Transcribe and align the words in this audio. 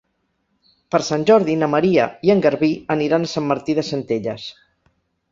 Per 0.93 0.99
Sant 1.09 1.25
Jordi 1.31 1.57
na 1.63 1.67
Maria 1.73 2.07
i 2.27 2.31
en 2.35 2.41
Garbí 2.45 2.69
aniran 2.95 3.27
a 3.27 3.29
Sant 3.33 3.45
Martí 3.51 3.75
de 3.81 3.83
Centelles. 3.91 4.47